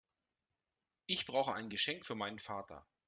[1.05, 2.87] Ich brauche ein Geschenk für meinen Vater.